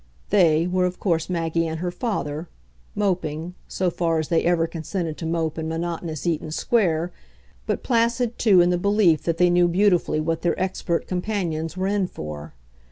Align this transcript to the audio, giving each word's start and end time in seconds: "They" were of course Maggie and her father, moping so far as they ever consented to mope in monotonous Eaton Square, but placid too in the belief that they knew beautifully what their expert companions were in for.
"They" 0.31 0.65
were 0.65 0.85
of 0.87 0.99
course 0.99 1.29
Maggie 1.29 1.67
and 1.67 1.77
her 1.79 1.91
father, 1.91 2.49
moping 2.95 3.53
so 3.67 3.91
far 3.91 4.17
as 4.17 4.29
they 4.29 4.43
ever 4.45 4.65
consented 4.65 5.15
to 5.19 5.27
mope 5.27 5.59
in 5.59 5.67
monotonous 5.69 6.25
Eaton 6.25 6.49
Square, 6.49 7.11
but 7.67 7.83
placid 7.83 8.39
too 8.39 8.61
in 8.61 8.71
the 8.71 8.79
belief 8.79 9.21
that 9.25 9.37
they 9.37 9.51
knew 9.51 9.67
beautifully 9.67 10.19
what 10.19 10.41
their 10.41 10.59
expert 10.59 11.05
companions 11.05 11.77
were 11.77 11.85
in 11.85 12.07
for. 12.07 12.55